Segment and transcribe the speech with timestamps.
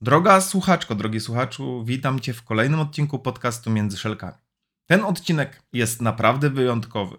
[0.00, 4.38] Droga słuchaczko, drogi słuchaczu, witam Cię w kolejnym odcinku podcastu Między Szelkami.
[4.86, 7.16] Ten odcinek jest naprawdę wyjątkowy.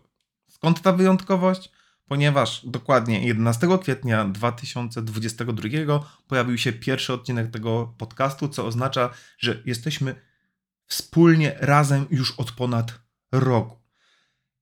[0.49, 1.71] Skąd ta wyjątkowość?
[2.07, 10.15] Ponieważ dokładnie 11 kwietnia 2022 pojawił się pierwszy odcinek tego podcastu, co oznacza, że jesteśmy
[10.85, 12.99] wspólnie razem już od ponad
[13.31, 13.77] roku.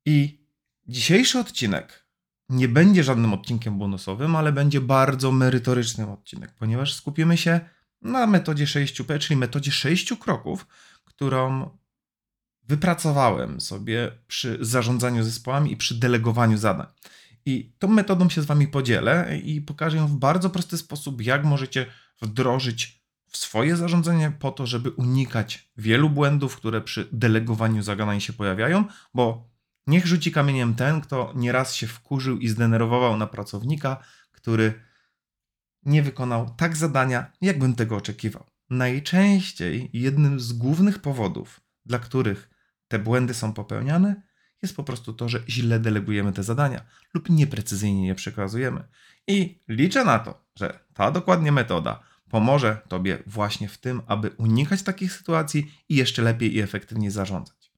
[0.06, 0.48] I
[0.88, 2.08] dzisiejszy odcinek
[2.50, 7.60] nie będzie żadnym odcinkiem bonusowym, ale będzie bardzo merytorycznym odcinek, ponieważ skupimy się
[8.04, 10.68] na metodzie 6P, czyli metodzie 6 kroków,
[11.06, 11.70] którą
[12.64, 16.88] wypracowałem sobie przy zarządzaniu zespołami i przy delegowaniu zadań.
[17.46, 21.44] I tą metodą się z Wami podzielę i pokażę ją w bardzo prosty sposób, jak
[21.44, 21.86] możecie
[22.22, 28.34] wdrożyć w swoje zarządzanie po to, żeby unikać wielu błędów, które przy delegowaniu zadań się
[28.34, 29.50] pojawiają, bo
[29.88, 34.74] niech rzuci kamieniem ten, kto nieraz się wkurzył i zdenerwował na pracownika, który
[35.86, 38.44] nie wykonał tak zadania, jakbym tego oczekiwał.
[38.70, 42.50] Najczęściej jednym z głównych powodów, dla których
[42.88, 44.22] te błędy są popełniane,
[44.62, 48.84] jest po prostu to, że źle delegujemy te zadania lub nieprecyzyjnie je przekazujemy.
[49.28, 54.84] I liczę na to, że ta dokładnie metoda pomoże Tobie właśnie w tym, aby unikać
[54.84, 57.72] takich sytuacji i jeszcze lepiej i efektywniej zarządzać.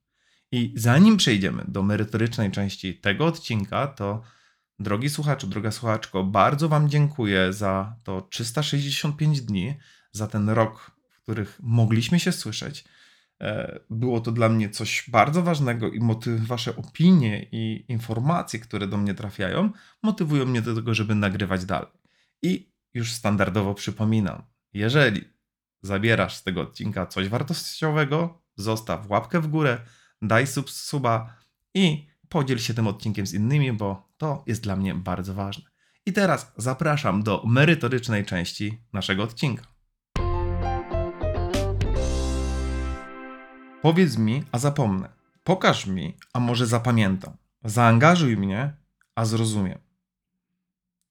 [0.51, 4.21] I zanim przejdziemy do merytorycznej części tego odcinka, to
[4.79, 9.75] Drogi słuchaczu, droga słuchaczko, bardzo Wam dziękuję za to 365 dni,
[10.11, 12.85] za ten rok, w których mogliśmy się słyszeć.
[13.41, 18.87] E, było to dla mnie coś bardzo ważnego i motyw, Wasze opinie i informacje, które
[18.87, 19.71] do mnie trafiają,
[20.03, 21.91] motywują mnie do tego, żeby nagrywać dalej.
[22.41, 24.43] I już standardowo przypominam,
[24.73, 25.21] jeżeli
[25.81, 29.81] zabierasz z tego odcinka coś wartościowego, zostaw łapkę w górę,
[30.21, 31.37] daj sub, suba
[31.73, 35.63] i podziel się tym odcinkiem z innymi, bo to jest dla mnie bardzo ważne.
[36.05, 39.75] I teraz zapraszam do merytorycznej części naszego odcinka.
[43.81, 45.09] Powiedz mi, a zapomnę.
[45.43, 47.37] Pokaż mi, a może zapamiętam.
[47.63, 48.77] Zaangażuj mnie,
[49.15, 49.79] a zrozumiem.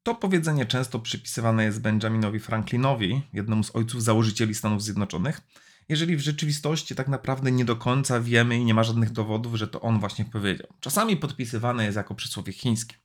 [0.03, 5.41] To powiedzenie często przypisywane jest Benjaminowi Franklinowi, jednemu z ojców założycieli Stanów Zjednoczonych,
[5.89, 9.69] jeżeli w rzeczywistości tak naprawdę nie do końca wiemy i nie ma żadnych dowodów, że
[9.69, 10.67] to on właśnie powiedział.
[10.81, 12.97] Czasami podpisywane jest jako przysłowie chińskie.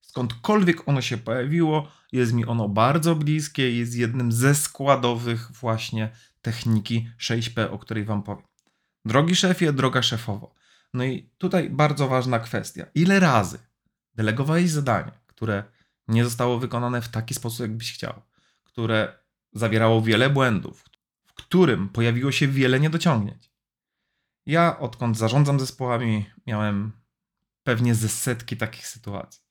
[0.00, 6.10] Skądkolwiek ono się pojawiło, jest mi ono bardzo bliskie, jest jednym ze składowych właśnie
[6.42, 8.46] techniki 6P, o której Wam powiem.
[9.04, 10.54] Drogi szefie, droga szefowo.
[10.94, 12.86] No i tutaj bardzo ważna kwestia.
[12.94, 13.58] Ile razy
[14.14, 15.64] delegowałeś zadanie, które
[16.08, 18.22] nie zostało wykonane w taki sposób, jakbyś chciał,
[18.64, 19.18] które
[19.52, 20.84] zawierało wiele błędów,
[21.46, 23.50] którym pojawiło się wiele niedociągnięć.
[24.46, 26.92] Ja, odkąd zarządzam zespołami, miałem
[27.62, 29.42] pewnie ze setki takich sytuacji.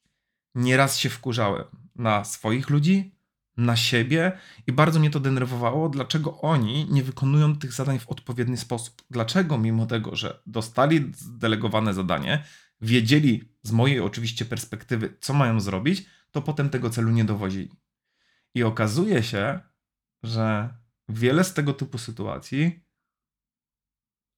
[0.55, 1.63] Nieraz się wkurzałem
[1.95, 3.15] na swoich ludzi,
[3.57, 8.57] na siebie i bardzo mnie to denerwowało, dlaczego oni nie wykonują tych zadań w odpowiedni
[8.57, 9.01] sposób.
[9.09, 12.43] Dlaczego, mimo tego, że dostali zdelegowane zadanie,
[12.81, 17.71] wiedzieli z mojej oczywiście perspektywy, co mają zrobić, to potem tego celu nie dowozili.
[18.53, 19.59] I okazuje się,
[20.23, 20.69] że
[21.09, 22.79] wiele z tego typu sytuacji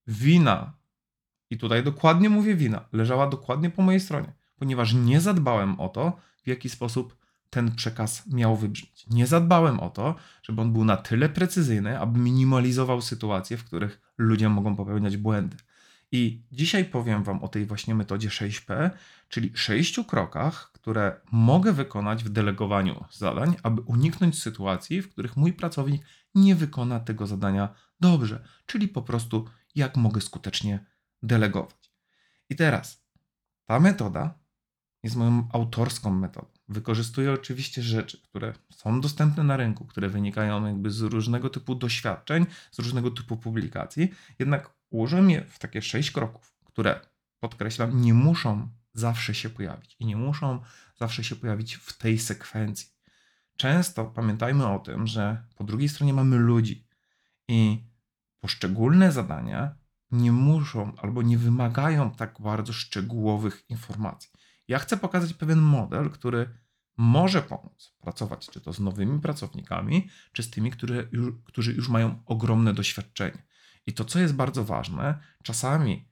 [0.07, 0.73] wina,
[1.49, 6.17] i tutaj dokładnie mówię wina, leżała dokładnie po mojej stronie, ponieważ nie zadbałem o to,
[6.43, 7.17] w jaki sposób
[7.49, 9.05] ten przekaz miał wybrzmieć.
[9.09, 14.01] Nie zadbałem o to, żeby on był na tyle precyzyjny, aby minimalizował sytuacje, w których
[14.17, 15.57] ludzie mogą popełniać błędy.
[16.11, 18.89] I dzisiaj powiem Wam o tej właśnie metodzie 6P,
[19.29, 25.53] czyli sześciu krokach, które mogę wykonać w delegowaniu zadań, aby uniknąć sytuacji, w których mój
[25.53, 26.01] pracownik
[26.37, 29.45] nie wykona tego zadania dobrze, czyli po prostu
[29.75, 30.85] jak mogę skutecznie
[31.23, 31.91] delegować.
[32.49, 33.07] I teraz
[33.65, 34.39] ta metoda
[35.03, 36.47] jest moją autorską metodą.
[36.69, 42.45] Wykorzystuję oczywiście rzeczy, które są dostępne na rynku, które wynikają jakby z różnego typu doświadczeń,
[42.71, 46.99] z różnego typu publikacji, jednak ułożyłem je w takie sześć kroków, które
[47.39, 50.61] podkreślam, nie muszą zawsze się pojawić i nie muszą
[50.95, 52.96] zawsze się pojawić w tej sekwencji.
[53.57, 56.87] Często pamiętajmy o tym, że po drugiej stronie mamy ludzi
[57.47, 57.87] i
[58.39, 59.75] poszczególne zadania
[60.11, 64.29] nie muszą albo nie wymagają tak bardzo szczegółowych informacji.
[64.67, 66.49] Ja chcę pokazać pewien model, który
[66.97, 71.89] może pomóc pracować czy to z nowymi pracownikami, czy z tymi, które już, którzy już
[71.89, 73.43] mają ogromne doświadczenie.
[73.85, 76.09] I to, co jest bardzo ważne, czasami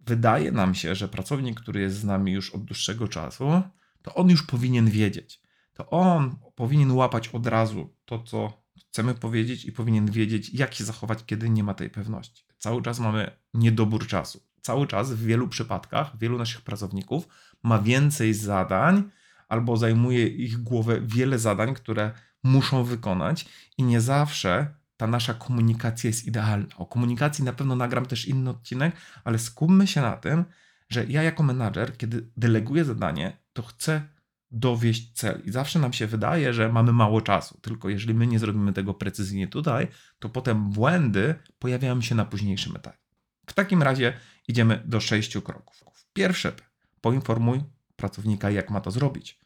[0.00, 3.62] wydaje nam się, że pracownik, który jest z nami już od dłuższego czasu,
[4.02, 5.42] to on już powinien wiedzieć.
[5.80, 10.84] To on powinien łapać od razu to, co chcemy powiedzieć, i powinien wiedzieć, jak się
[10.84, 12.44] zachować, kiedy nie ma tej pewności.
[12.58, 14.40] Cały czas mamy niedobór czasu.
[14.62, 17.28] Cały czas w wielu przypadkach, wielu naszych pracowników
[17.62, 19.10] ma więcej zadań,
[19.48, 22.12] albo zajmuje ich głowę wiele zadań, które
[22.44, 23.48] muszą wykonać,
[23.78, 26.76] i nie zawsze ta nasza komunikacja jest idealna.
[26.76, 30.44] O komunikacji na pewno nagram też inny odcinek, ale skupmy się na tym,
[30.88, 34.19] że ja jako menadżer, kiedy deleguję zadanie, to chcę
[34.50, 35.42] dowieść cel.
[35.44, 37.60] I zawsze nam się wydaje, że mamy mało czasu.
[37.60, 39.88] Tylko jeżeli my nie zrobimy tego precyzyjnie tutaj,
[40.18, 42.98] to potem błędy pojawiają się na późniejszym etapie.
[43.46, 44.12] W takim razie
[44.48, 45.84] idziemy do sześciu kroków.
[46.12, 46.62] Pierwsze P.
[47.00, 47.62] Poinformuj
[47.96, 49.40] pracownika, jak ma to zrobić.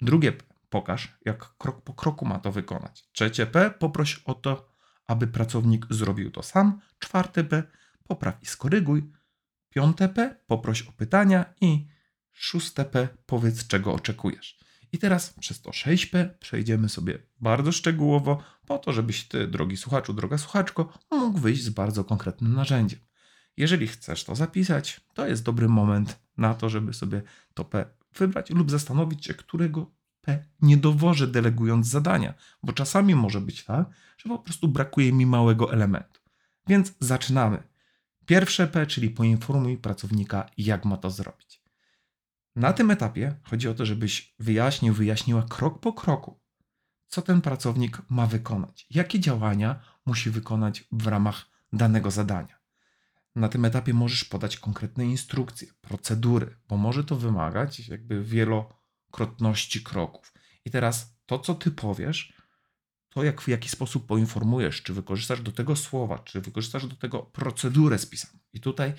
[0.00, 0.44] Drugie P.
[0.70, 3.08] Pokaż, jak krok po kroku ma to wykonać.
[3.12, 3.70] Trzecie P.
[3.70, 4.68] Poproś o to,
[5.06, 6.80] aby pracownik zrobił to sam.
[6.98, 7.62] Czwarte P.
[8.08, 9.12] Popraw i skoryguj.
[9.70, 10.36] Piąte P.
[10.46, 11.54] Poproś o pytania.
[11.60, 11.88] I
[12.38, 13.08] szóste P.
[13.26, 14.58] Powiedz, czego oczekujesz.
[14.92, 20.14] I teraz przez to 6P przejdziemy sobie bardzo szczegółowo, po to, żebyś ty, drogi słuchaczu,
[20.14, 23.00] droga słuchaczko, mógł wyjść z bardzo konkretnym narzędziem.
[23.56, 27.22] Jeżeli chcesz to zapisać, to jest dobry moment na to, żeby sobie
[27.54, 29.90] to P wybrać lub zastanowić się, którego
[30.20, 35.26] P nie dowożę delegując zadania, bo czasami może być tak, że po prostu brakuje mi
[35.26, 36.20] małego elementu.
[36.66, 37.62] Więc zaczynamy.
[38.26, 41.62] Pierwsze P, czyli poinformuj pracownika, jak ma to zrobić.
[42.58, 46.40] Na tym etapie chodzi o to, żebyś wyjaśnił, wyjaśniła krok po kroku,
[47.06, 52.58] co ten pracownik ma wykonać, jakie działania musi wykonać w ramach danego zadania.
[53.34, 60.32] Na tym etapie możesz podać konkretne instrukcje, procedury, bo może to wymagać jakby wielokrotności kroków.
[60.64, 62.32] I teraz to, co ty powiesz,
[63.18, 67.22] to jak w jaki sposób poinformujesz, czy wykorzystasz do tego słowa, czy wykorzystasz do tego
[67.22, 68.38] procedurę spisaną.
[68.52, 68.92] I tutaj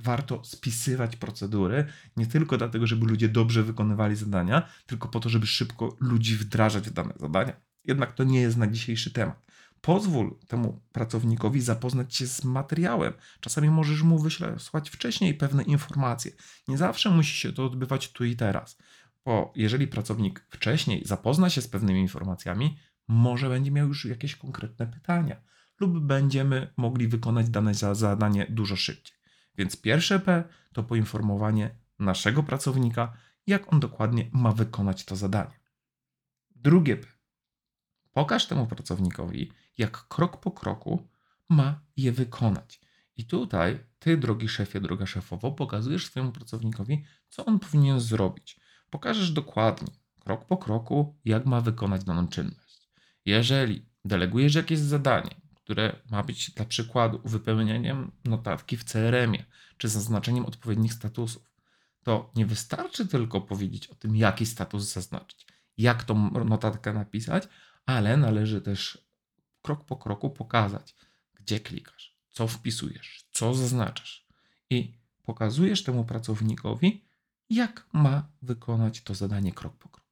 [0.00, 1.84] warto spisywać procedury,
[2.16, 6.88] nie tylko dlatego, żeby ludzie dobrze wykonywali zadania, tylko po to, żeby szybko ludzi wdrażać
[6.88, 7.52] w dane zadania.
[7.84, 9.42] Jednak to nie jest na dzisiejszy temat.
[9.80, 13.12] Pozwól temu pracownikowi zapoznać się z materiałem.
[13.40, 16.32] Czasami możesz mu wysłać wcześniej pewne informacje.
[16.68, 18.78] Nie zawsze musi się to odbywać tu i teraz.
[19.24, 22.76] Bo jeżeli pracownik wcześniej zapozna się z pewnymi informacjami,
[23.08, 25.36] może będzie miał już jakieś konkretne pytania,
[25.80, 29.16] lub będziemy mogli wykonać dane zadanie dużo szybciej.
[29.56, 33.12] Więc pierwsze P to poinformowanie naszego pracownika,
[33.46, 35.60] jak on dokładnie ma wykonać to zadanie.
[36.50, 37.06] Drugie P.
[38.12, 41.08] Pokaż temu pracownikowi, jak krok po kroku
[41.48, 42.80] ma je wykonać.
[43.16, 48.60] I tutaj ty, drogi szefie, droga szefowo, pokazujesz swojemu pracownikowi, co on powinien zrobić.
[48.90, 52.63] Pokażesz dokładnie, krok po kroku, jak ma wykonać daną czynność.
[53.24, 59.44] Jeżeli delegujesz jakieś zadanie, które ma być dla przykładu wypełnieniem notatki w CRM-ie
[59.78, 61.54] czy zaznaczeniem odpowiednich statusów,
[62.02, 65.46] to nie wystarczy tylko powiedzieć o tym, jaki status zaznaczyć,
[65.78, 67.48] jak tą notatkę napisać,
[67.86, 69.08] ale należy też
[69.62, 70.94] krok po kroku pokazać,
[71.34, 74.26] gdzie klikasz, co wpisujesz, co zaznaczasz
[74.70, 77.04] i pokazujesz temu pracownikowi,
[77.50, 80.03] jak ma wykonać to zadanie krok po kroku.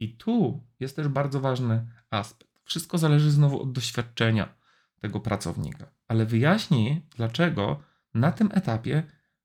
[0.00, 2.48] I tu jest też bardzo ważny aspekt.
[2.64, 4.54] Wszystko zależy znowu od doświadczenia
[5.00, 7.82] tego pracownika, ale wyjaśnij, dlaczego
[8.14, 9.02] na tym etapie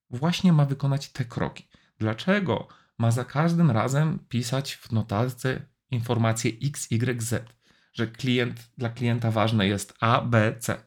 [0.10, 1.68] właśnie ma wykonać te kroki.
[1.98, 2.68] Dlaczego
[2.98, 7.54] ma za każdym razem pisać w notatce informacje X, Y, Z,
[7.94, 10.84] że klient, dla klienta ważne jest A, B, C.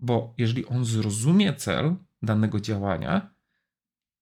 [0.00, 3.30] Bo jeżeli on zrozumie cel danego działania,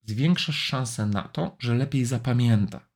[0.05, 2.90] zwiększasz szansę na to, że lepiej zapamięta.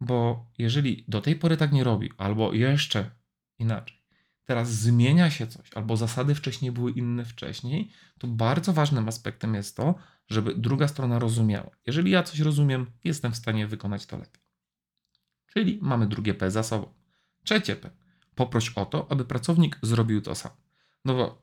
[0.00, 3.10] Bo jeżeli do tej pory tak nie robi, albo jeszcze
[3.58, 4.02] inaczej,
[4.44, 9.76] teraz zmienia się coś, albo zasady wcześniej były inne wcześniej, to bardzo ważnym aspektem jest
[9.76, 9.94] to,
[10.28, 11.70] żeby druga strona rozumiała.
[11.86, 14.42] Jeżeli ja coś rozumiem, jestem w stanie wykonać to lepiej.
[15.46, 16.94] Czyli mamy drugie P za sobą.
[17.44, 17.90] Trzecie P.
[18.34, 20.52] Poproś o to, aby pracownik zrobił to sam.
[21.04, 21.42] No bo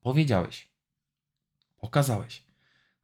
[0.00, 0.68] powiedziałeś,
[1.76, 2.44] pokazałeś.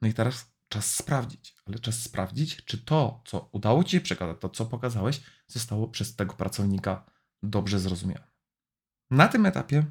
[0.03, 4.37] No i teraz czas sprawdzić, ale czas sprawdzić, czy to, co udało ci się przekazać,
[4.41, 7.11] to, co pokazałeś, zostało przez tego pracownika
[7.43, 8.29] dobrze zrozumiane.
[9.11, 9.85] Na tym etapie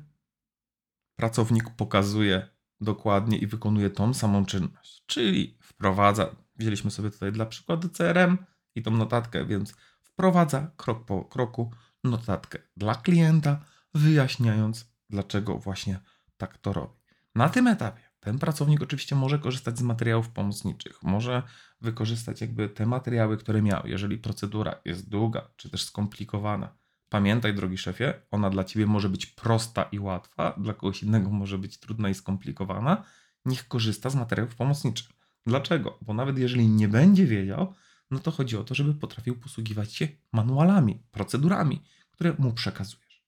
[1.15, 2.49] pracownik pokazuje
[2.81, 5.03] dokładnie i wykonuje tą samą czynność.
[5.05, 8.37] Czyli wprowadza, wzięliśmy sobie tutaj dla przykładu CRM
[8.75, 11.71] i tą notatkę, więc wprowadza krok po kroku
[12.03, 15.99] notatkę dla klienta, wyjaśniając, dlaczego właśnie
[16.37, 16.99] tak to robi.
[17.35, 21.43] Na tym etapie ten pracownik oczywiście może korzystać z materiałów pomocniczych, może
[21.81, 23.87] wykorzystać jakby te materiały, które miał.
[23.87, 26.75] Jeżeli procedura jest długa czy też skomplikowana,
[27.09, 31.57] pamiętaj, drogi szefie, ona dla ciebie może być prosta i łatwa, dla kogoś innego może
[31.57, 33.03] być trudna i skomplikowana.
[33.45, 35.09] Niech korzysta z materiałów pomocniczych.
[35.45, 35.97] Dlaczego?
[36.01, 37.73] Bo nawet jeżeli nie będzie wiedział,
[38.11, 43.23] no to chodzi o to, żeby potrafił posługiwać się manualami, procedurami, które mu przekazujesz.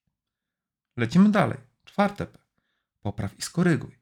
[0.98, 1.58] Lecimy dalej.
[1.86, 2.38] Czwarte P.
[3.01, 3.99] Popraw i skoryguj.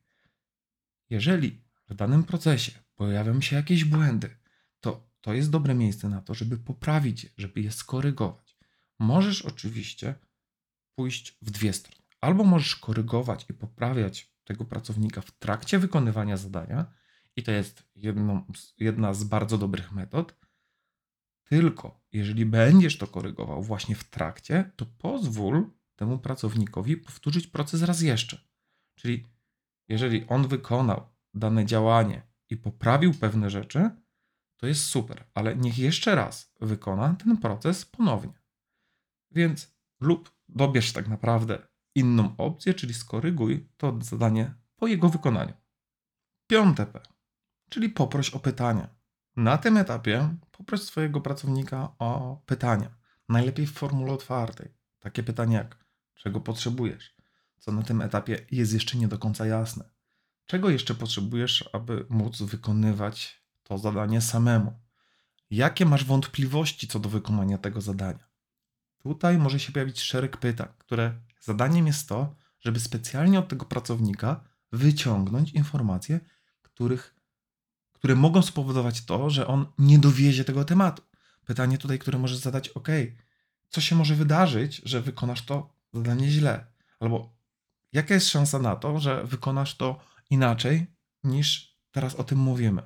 [1.10, 4.38] Jeżeli w danym procesie pojawią się jakieś błędy,
[4.80, 8.58] to to jest dobre miejsce na to, żeby poprawić je, żeby je skorygować.
[9.00, 10.16] Możesz oczywiście
[10.96, 12.02] pójść w dwie strony.
[12.22, 16.94] Albo możesz korygować i poprawiać tego pracownika w trakcie wykonywania zadania,
[17.36, 17.84] i to jest
[18.80, 20.36] jedna z bardzo dobrych metod.
[21.44, 28.02] Tylko jeżeli będziesz to korygował właśnie w trakcie, to pozwól temu pracownikowi powtórzyć proces raz
[28.02, 28.42] jeszcze.
[28.96, 29.26] Czyli
[29.88, 33.90] jeżeli on wykonał dane działanie i poprawił pewne rzeczy,
[34.58, 38.34] to jest super, ale niech jeszcze raz wykona ten proces ponownie.
[39.32, 45.54] Więc lub dobierz tak naprawdę inną opcję, czyli skoryguj to zadanie po jego wykonaniu.
[46.48, 47.02] Piąte P,
[47.70, 48.90] czyli poproś o pytania.
[49.36, 52.98] Na tym etapie poproś swojego pracownika o pytania.
[53.30, 54.74] Najlepiej w formule otwartej.
[55.00, 57.17] Takie pytania jak czego potrzebujesz,
[57.60, 59.90] co na tym etapie jest jeszcze nie do końca jasne.
[60.46, 64.74] Czego jeszcze potrzebujesz, aby móc wykonywać to zadanie samemu?
[65.50, 68.28] Jakie masz wątpliwości co do wykonania tego zadania?
[68.98, 74.44] Tutaj może się pojawić szereg pytań, które zadaniem jest to, żeby specjalnie od tego pracownika
[74.72, 76.20] wyciągnąć informacje,
[76.62, 77.16] których,
[77.94, 81.04] które mogą spowodować to, że on nie dowiezie tego tematu.
[81.46, 82.88] Pytanie tutaj, które możesz zadać, ok,
[83.70, 86.66] co się może wydarzyć, że wykonasz to zadanie źle?
[87.00, 87.37] Albo
[87.94, 90.88] jaka jest szansa na to, że wykonasz to inaczej
[91.24, 92.82] niż teraz o tym mówimy?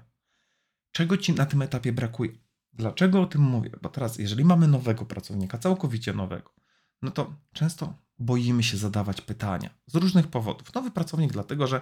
[0.92, 2.32] Czego ci na tym etapie brakuje?
[2.74, 3.72] Dlaczego o tym mówię?
[3.82, 6.54] Bo teraz, jeżeli mamy nowego pracownika, całkowicie nowego,
[7.02, 10.74] no to często boimy się zadawać pytania z różnych powodów.
[10.74, 11.82] Nowy pracownik, dlatego że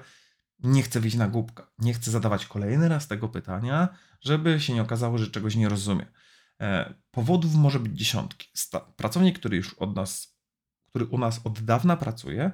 [0.59, 3.89] nie chce wyjść na głupka, nie chce zadawać kolejny raz tego pytania,
[4.21, 6.05] żeby się nie okazało, że czegoś nie rozumie.
[6.61, 8.47] E, powodów może być dziesiątki.
[8.95, 10.37] Pracownik, który już od nas,
[10.87, 12.51] który u nas od dawna pracuje,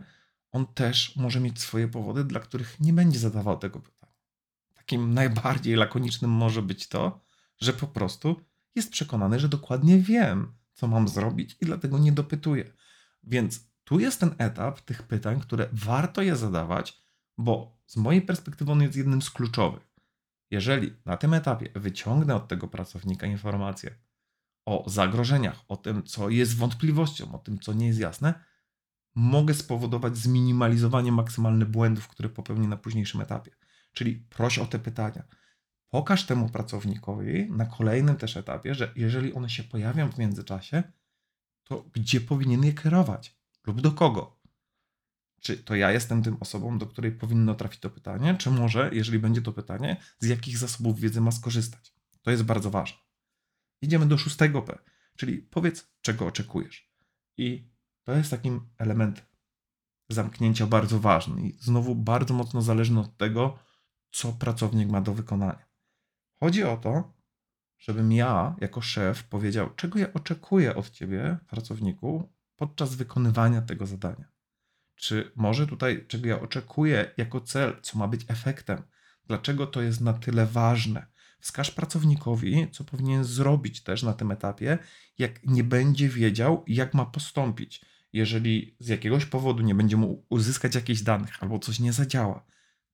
[0.55, 4.13] on też może mieć swoje powody, dla których nie będzie zadawał tego pytania.
[4.73, 7.21] Takim najbardziej lakonicznym może być to,
[7.57, 8.41] że po prostu
[8.75, 12.73] jest przekonany, że dokładnie wiem, co mam zrobić i dlatego nie dopytuję.
[13.23, 17.03] Więc tu jest ten etap tych pytań, które warto je zadawać,
[17.37, 19.87] bo z mojej perspektywy on jest jednym z kluczowych.
[20.51, 23.95] Jeżeli na tym etapie wyciągnę od tego pracownika informacje
[24.65, 28.33] o zagrożeniach, o tym, co jest wątpliwością, o tym, co nie jest jasne,
[29.15, 33.51] mogę spowodować zminimalizowanie maksymalnych błędów, które popełni na późniejszym etapie.
[33.93, 35.23] Czyli proś o te pytania.
[35.89, 40.83] Pokaż temu pracownikowi na kolejnym też etapie, że jeżeli one się pojawią w międzyczasie,
[41.63, 44.39] to gdzie powinien je kierować lub do kogo.
[45.41, 49.19] Czy to ja jestem tym osobą, do której powinno trafić to pytanie, czy może, jeżeli
[49.19, 51.93] będzie to pytanie, z jakich zasobów wiedzy ma skorzystać?
[52.21, 52.97] To jest bardzo ważne.
[53.81, 54.77] Idziemy do szóstego P,
[55.15, 56.91] czyli powiedz, czego oczekujesz.
[57.37, 57.74] I
[58.05, 59.25] to jest takim element
[60.09, 63.59] zamknięcia bardzo ważny i znowu bardzo mocno zależny od tego,
[64.11, 65.65] co pracownik ma do wykonania.
[66.39, 67.13] Chodzi o to,
[67.77, 74.25] żebym ja, jako szef, powiedział, czego ja oczekuję od ciebie, pracowniku, podczas wykonywania tego zadania.
[74.95, 78.83] Czy może tutaj, czego ja oczekuję jako cel, co ma być efektem,
[79.27, 81.07] dlaczego to jest na tyle ważne.
[81.39, 84.77] Wskaż pracownikowi, co powinien zrobić też na tym etapie,
[85.17, 87.85] jak nie będzie wiedział, jak ma postąpić
[88.15, 89.97] jeżeli z jakiegoś powodu nie będzie
[90.29, 92.45] uzyskać jakichś danych albo coś nie zadziała,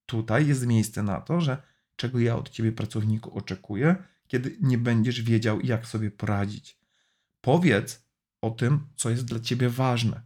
[0.05, 1.61] tutaj jest miejsce na to, że
[1.95, 3.95] czego ja od ciebie, pracowniku, oczekuję,
[4.27, 6.79] kiedy nie będziesz wiedział, jak sobie poradzić.
[7.41, 8.05] Powiedz
[8.41, 10.21] o tym, co jest dla ciebie ważne,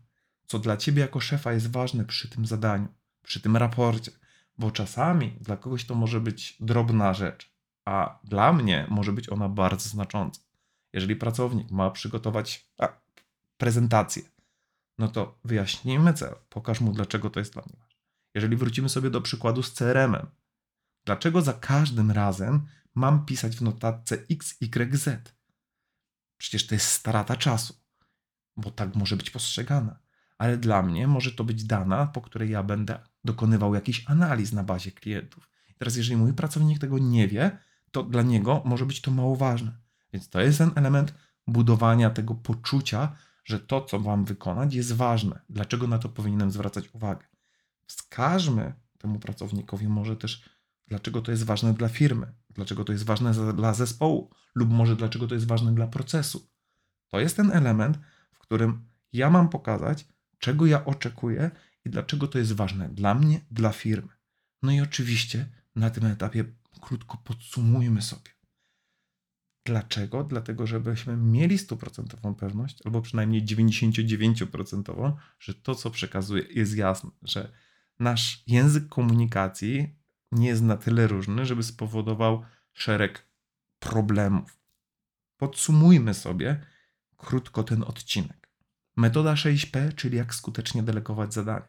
[0.47, 2.87] co dla ciebie jako szefa jest ważne przy tym zadaniu,
[3.23, 4.11] przy tym raporcie,
[4.57, 7.53] bo czasami dla kogoś to może być drobna rzecz,
[7.85, 10.41] a dla mnie może być ona bardzo znacząca.
[10.93, 12.87] Jeżeli pracownik ma przygotować a,
[13.57, 14.34] prezentację,
[14.97, 17.99] no to wyjaśnijmy cel, pokaż mu, dlaczego to jest dla mnie ważne.
[18.35, 20.27] Jeżeli wrócimy sobie do przykładu z CRM-em,
[21.05, 25.35] dlaczego za każdym razem mam pisać w notatce X, Y, Z?
[26.37, 27.73] Przecież to jest strata czasu,
[28.57, 29.99] bo tak może być postrzegana.
[30.37, 34.63] Ale dla mnie może to być dana, po której ja będę dokonywał jakichś analiz na
[34.63, 35.49] bazie klientów.
[35.77, 37.57] Teraz, jeżeli mój pracownik tego nie wie,
[37.91, 39.77] to dla niego może być to mało ważne.
[40.13, 41.13] Więc to jest ten element
[41.47, 45.41] budowania tego poczucia, że to, co mam wykonać, jest ważne.
[45.49, 47.27] Dlaczego na to powinienem zwracać uwagę?
[47.87, 50.49] Wskażmy temu pracownikowi może też,
[50.87, 55.27] dlaczego to jest ważne dla firmy, dlaczego to jest ważne dla zespołu, lub może dlaczego
[55.27, 56.49] to jest ważne dla procesu.
[57.07, 57.99] To jest ten element,
[58.31, 60.07] w którym ja mam pokazać,
[60.39, 61.51] czego ja oczekuję
[61.85, 64.13] i dlaczego to jest ważne dla mnie, dla firmy.
[64.63, 66.45] No i oczywiście na tym etapie
[66.81, 68.34] krótko podsumujmy sobie.
[69.65, 70.23] Dlaczego?
[70.23, 77.51] Dlatego, żebyśmy mieli stuprocentową pewność, albo przynajmniej 99%, że to, co przekazuję, jest jasne, że
[77.99, 79.95] nasz język komunikacji
[80.31, 82.43] nie jest na tyle różny, żeby spowodował
[82.73, 83.27] szereg
[83.79, 84.59] problemów.
[85.37, 86.65] Podsumujmy sobie
[87.17, 88.49] krótko ten odcinek.
[88.97, 91.67] Metoda 6P, czyli jak skutecznie delegować zadania.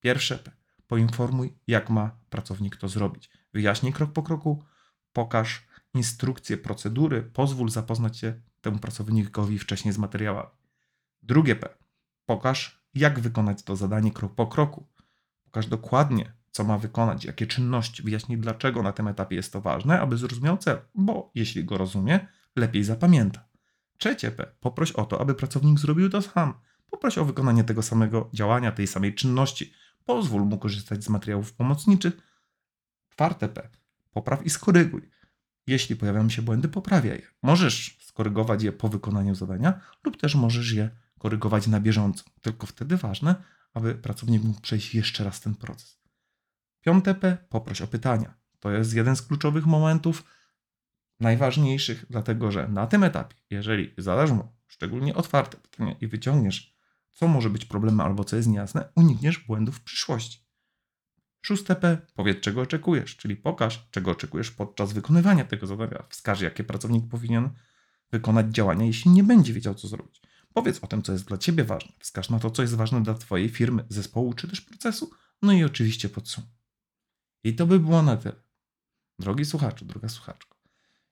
[0.00, 0.50] Pierwsze P.
[0.86, 3.30] Poinformuj, jak ma pracownik to zrobić.
[3.52, 4.64] Wyjaśnij krok po kroku,
[5.12, 10.50] pokaż instrukcje, procedury, pozwól zapoznać się temu pracownikowi wcześniej z materiałami.
[11.22, 11.68] Drugie P.
[12.26, 14.86] Pokaż, jak wykonać to zadanie krok po kroku.
[15.44, 20.00] Pokaż dokładnie, co ma wykonać, jakie czynności, wyjaśnij, dlaczego na tym etapie jest to ważne,
[20.00, 23.48] aby zrozumiał cel, bo jeśli go rozumie, lepiej zapamięta.
[23.98, 24.52] Trzecie P.
[24.60, 26.54] Poproś o to, aby pracownik zrobił to sam.
[26.90, 29.72] Poproś o wykonanie tego samego działania, tej samej czynności.
[30.04, 32.12] Pozwól mu korzystać z materiałów pomocniczych.
[33.08, 33.68] Czwarte P.
[34.12, 35.10] Popraw i skoryguj.
[35.70, 37.26] Jeśli pojawiają się błędy, poprawiaj je.
[37.42, 42.24] Możesz skorygować je po wykonaniu zadania, lub też możesz je korygować na bieżąco.
[42.40, 43.34] Tylko wtedy ważne,
[43.74, 46.00] aby pracownik mógł przejść jeszcze raz ten proces.
[46.80, 47.36] Piąte P.
[47.48, 48.34] Poproś o pytania.
[48.60, 50.24] To jest jeden z kluczowych momentów
[51.20, 56.76] najważniejszych, dlatego że na tym etapie, jeżeli zadasz mu szczególnie otwarte pytania i wyciągniesz,
[57.10, 60.49] co może być problemem albo co jest niejasne, unikniesz błędów w przyszłości.
[61.42, 61.98] Szóste P.
[62.14, 66.04] Powiedz, czego oczekujesz, czyli pokaż, czego oczekujesz podczas wykonywania tego zadania.
[66.08, 67.50] Wskaż, jakie pracownik powinien
[68.10, 70.22] wykonać działania, jeśli nie będzie wiedział, co zrobić.
[70.54, 71.92] Powiedz o tym, co jest dla Ciebie ważne.
[71.98, 75.10] Wskaż na to, co jest ważne dla Twojej firmy, zespołu czy też procesu.
[75.42, 76.50] No i oczywiście podsumuj.
[77.44, 78.36] I to by było na tyle.
[79.18, 80.56] Drogi słuchaczu, droga słuchaczko,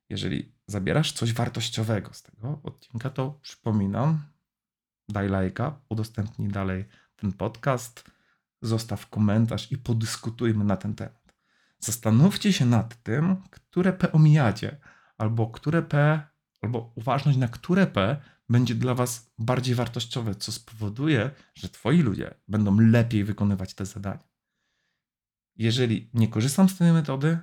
[0.08, 4.22] jeżeli zabierasz coś wartościowego z tego odcinka, to przypominam,
[5.08, 6.84] daj lajka, udostępnij dalej
[7.16, 8.04] ten podcast,
[8.62, 11.34] zostaw komentarz i podyskutujmy na ten temat.
[11.78, 14.80] Zastanówcie się nad tym, które P omijacie,
[15.18, 16.22] albo które P,
[16.62, 22.34] albo uważność na które P będzie dla Was bardziej wartościowe, co spowoduje, że Twoi ludzie
[22.48, 24.28] będą lepiej wykonywać te zadania.
[25.56, 27.38] Jeżeli nie korzystam z tej metody,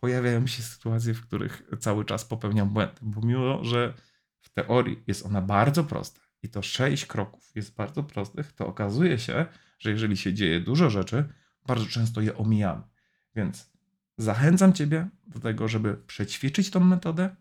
[0.00, 3.94] pojawiają się sytuacje, w których cały czas popełniam błędy, bo mimo, że
[4.40, 9.18] w teorii jest ona bardzo prosta i to sześć kroków jest bardzo prostych, to okazuje
[9.18, 9.46] się,
[9.78, 11.28] że jeżeli się dzieje dużo rzeczy,
[11.66, 12.82] bardzo często je omijamy.
[13.36, 13.70] Więc
[14.18, 17.36] zachęcam Ciebie do tego, żeby przećwiczyć tą metodę.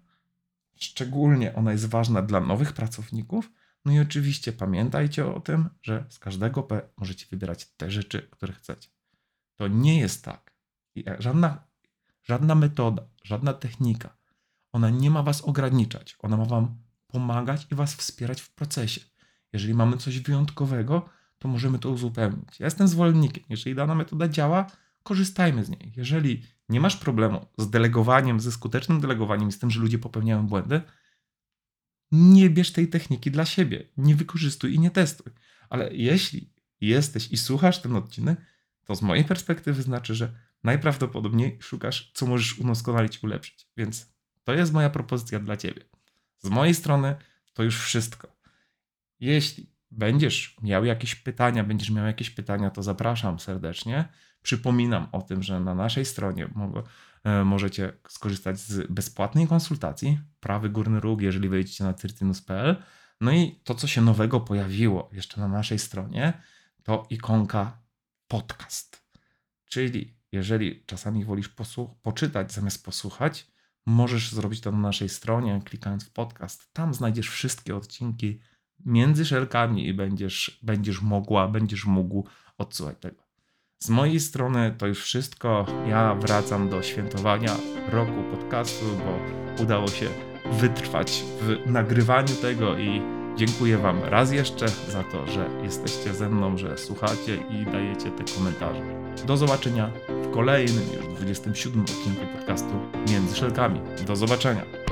[0.76, 3.52] Szczególnie ona jest ważna dla nowych pracowników.
[3.86, 8.54] No i oczywiście pamiętajcie o tym, że z każdego P możecie wybierać te rzeczy, które
[8.54, 8.89] chcecie.
[9.56, 10.54] To nie jest tak.
[11.20, 11.68] Żadna,
[12.24, 14.18] żadna metoda, żadna technika,
[14.72, 16.16] ona nie ma Was ograniczać.
[16.20, 19.02] Ona ma Wam pomagać i Was wspierać w procesie.
[19.54, 22.60] Jeżeli mamy coś wyjątkowego, to możemy to uzupełnić.
[22.60, 23.43] Ja jestem zwolennikiem.
[23.49, 24.71] Jeżeli dana metoda działa,
[25.04, 25.93] korzystajmy z niej.
[25.95, 30.82] Jeżeli nie masz problemu z delegowaniem, ze skutecznym delegowaniem, z tym, że ludzie popełniają błędy,
[32.12, 33.88] nie bierz tej techniki dla siebie.
[33.97, 35.34] Nie wykorzystuj i nie testuj.
[35.69, 38.41] Ale jeśli jesteś i słuchasz ten odcinek,
[38.86, 43.67] to z mojej perspektywy znaczy, że najprawdopodobniej szukasz, co możesz udoskonalić, ulepszyć.
[43.78, 45.92] Więc to jest moja propozycja dla ciebie.
[46.43, 47.15] Z mojej strony
[47.53, 48.27] to już wszystko.
[49.19, 54.06] Jeśli będziesz miał jakieś pytania, będziesz miał jakieś pytania, to zapraszam serdecznie.
[54.41, 56.49] Przypominam o tym, że na naszej stronie
[57.23, 62.75] e, możecie skorzystać z bezpłatnej konsultacji, prawy górny róg, jeżeli wejdziecie na tyrtynus.pl.
[63.21, 66.34] No i to, co się nowego pojawiło jeszcze na naszej stronie,
[66.84, 67.77] to ikonka
[68.27, 69.03] podcast.
[69.65, 71.49] Czyli jeżeli czasami wolisz
[72.01, 73.53] poczytać zamiast posłuchać,
[73.86, 76.74] możesz zrobić to na naszej stronie, klikając w podcast.
[76.74, 78.39] Tam znajdziesz wszystkie odcinki
[78.86, 83.24] między szelkami i będziesz, będziesz mogła, będziesz mógł odsłuchać tego.
[83.80, 85.65] Z mojej strony to już wszystko.
[85.88, 87.56] Ja wracam do świętowania
[87.89, 90.10] roku podcastu, bo udało się
[90.52, 93.02] wytrwać w nagrywaniu tego i
[93.36, 98.34] dziękuję Wam raz jeszcze za to, że jesteście ze mną, że słuchacie i dajecie te
[98.38, 98.82] komentarze.
[99.26, 102.74] Do zobaczenia w kolejnym, już 27 odcinku podcastu
[103.10, 103.80] Między Szelkami.
[104.08, 104.83] Do zobaczenia.